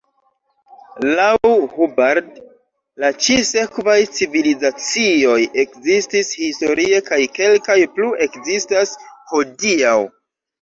[1.17, 2.31] Laŭ Hubbard,
[3.03, 5.35] la ĉi sekvaj civilizacioj
[5.65, 8.95] ekzistis historie kaj kelkaj plu ekzistas
[9.35, 9.95] hodiaŭ.